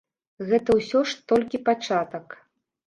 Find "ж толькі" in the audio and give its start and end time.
1.11-1.63